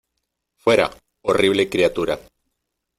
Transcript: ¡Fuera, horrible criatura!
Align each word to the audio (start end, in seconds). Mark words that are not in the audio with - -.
¡Fuera, 0.63 0.89
horrible 1.21 1.69
criatura! 1.69 2.17